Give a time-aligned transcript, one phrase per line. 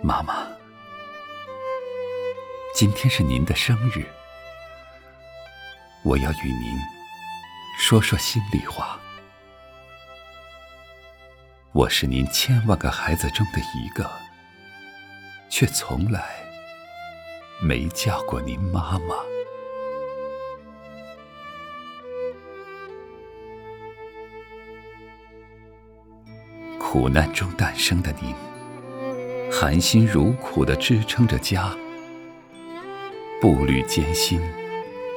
[0.00, 0.46] 妈妈，
[2.72, 4.06] 今天是您的生日，
[6.04, 6.78] 我要与您
[7.78, 8.98] 说说心里话。
[11.72, 14.08] 我是您千万个孩子中的一个，
[15.50, 16.24] 却从来
[17.60, 19.16] 没叫过您妈妈。
[26.78, 28.34] 苦难中诞生的您。
[29.60, 31.76] 含辛茹苦的支撑着家，
[33.40, 34.40] 步履艰辛，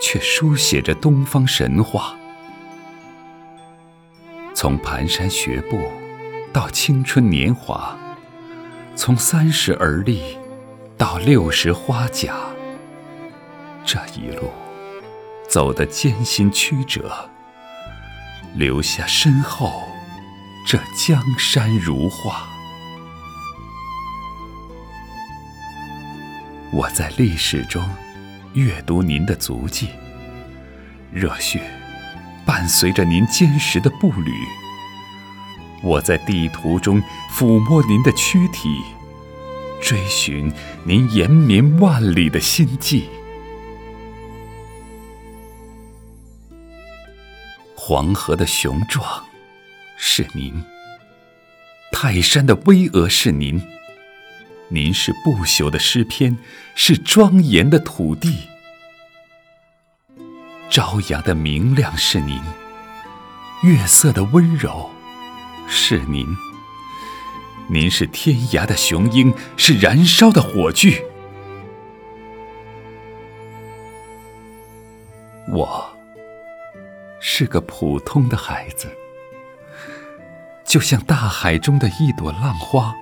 [0.00, 2.16] 却书写着东方神话。
[4.54, 5.78] 从蹒跚学步
[6.50, 7.94] 到青春年华，
[8.96, 10.38] 从三十而立
[10.96, 12.34] 到六十花甲，
[13.84, 14.50] 这一路
[15.46, 17.28] 走得艰辛曲折，
[18.54, 19.82] 留下身后
[20.66, 22.48] 这江山如画。
[26.72, 27.86] 我在历史中
[28.54, 29.88] 阅读您的足迹，
[31.12, 31.60] 热血
[32.46, 34.32] 伴随着您坚实的步履。
[35.82, 38.80] 我在地图中抚摸您的躯体，
[39.82, 40.50] 追寻
[40.84, 43.10] 您延绵万里的心迹。
[47.76, 49.26] 黄河的雄壮
[49.98, 50.64] 是您，
[51.92, 53.60] 泰山的巍峨是您。
[54.72, 56.38] 您是不朽的诗篇，
[56.74, 58.48] 是庄严的土地。
[60.70, 62.40] 朝阳的明亮是您，
[63.64, 64.90] 月色的温柔
[65.68, 66.26] 是您。
[67.68, 71.04] 您是天涯的雄鹰，是燃烧的火炬。
[75.48, 75.94] 我
[77.20, 78.88] 是个普通的孩子，
[80.64, 82.94] 就像大海中的一朵浪花。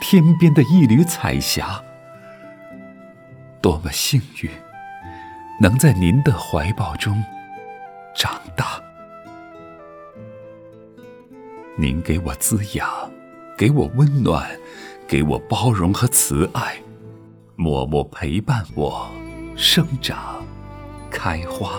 [0.00, 1.82] 天边的一缕彩霞，
[3.60, 4.50] 多么幸运，
[5.60, 7.22] 能在您的怀抱中
[8.14, 8.80] 长大。
[11.76, 12.88] 您给我滋养，
[13.56, 14.48] 给我温暖，
[15.06, 16.76] 给我包容和慈爱，
[17.56, 19.10] 默默陪伴我
[19.56, 20.42] 生长、
[21.10, 21.72] 开花。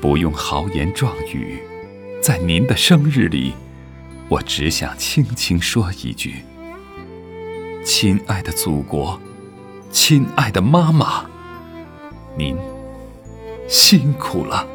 [0.00, 1.60] 不用豪言壮语，
[2.22, 3.52] 在您的生日里。
[4.28, 6.44] 我只想轻轻说一句
[7.84, 9.20] ：“亲爱的祖国，
[9.92, 11.26] 亲爱的妈妈，
[12.36, 12.56] 您
[13.68, 14.66] 辛苦了。”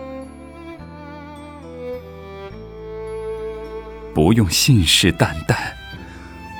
[4.13, 5.55] 不用信誓旦旦，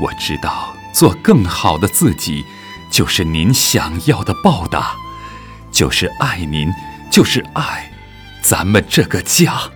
[0.02, 2.44] 我知道做更好的自己，
[2.92, 4.96] 就是您想要的报答，
[5.72, 6.72] 就是爱您，
[7.12, 7.92] 就是爱
[8.42, 9.70] 咱们这个家。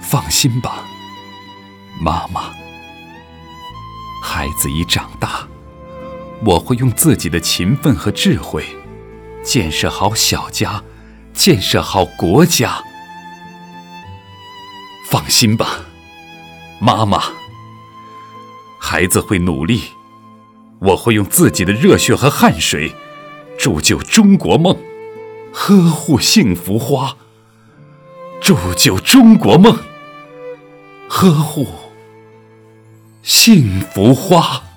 [0.00, 0.84] 放心吧，
[2.00, 2.50] 妈妈。
[4.22, 5.46] 孩子已长大，
[6.44, 8.64] 我会用自己的勤奋和智慧，
[9.42, 10.82] 建设好小家，
[11.32, 12.82] 建设好国家。
[15.08, 15.80] 放心吧，
[16.80, 17.22] 妈妈。
[18.78, 19.82] 孩子会努力，
[20.80, 22.94] 我会用自己的热血和汗水，
[23.58, 24.76] 铸就中国梦，
[25.52, 27.16] 呵护幸福花，
[28.40, 29.78] 铸就中国梦。
[31.12, 31.66] 呵护
[33.24, 34.69] 幸福花。